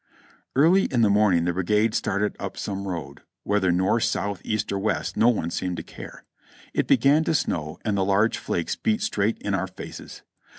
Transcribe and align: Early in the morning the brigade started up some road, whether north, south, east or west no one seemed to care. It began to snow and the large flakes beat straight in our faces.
Early 0.55 0.85
in 0.85 1.03
the 1.03 1.11
morning 1.11 1.45
the 1.45 1.53
brigade 1.53 1.93
started 1.93 2.35
up 2.39 2.57
some 2.57 2.87
road, 2.87 3.21
whether 3.43 3.71
north, 3.71 4.01
south, 4.05 4.41
east 4.43 4.71
or 4.71 4.79
west 4.79 5.15
no 5.15 5.29
one 5.29 5.51
seemed 5.51 5.77
to 5.77 5.83
care. 5.83 6.25
It 6.73 6.87
began 6.87 7.23
to 7.25 7.35
snow 7.35 7.77
and 7.85 7.95
the 7.95 8.03
large 8.03 8.39
flakes 8.39 8.75
beat 8.75 9.03
straight 9.03 9.37
in 9.43 9.53
our 9.53 9.67
faces. 9.67 10.23